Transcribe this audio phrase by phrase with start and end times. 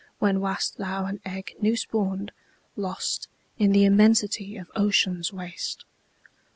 [0.17, 2.31] When wast thou an egg new spawn'd,
[2.75, 3.27] Lost
[3.59, 5.85] in the immensity of ocean's waste?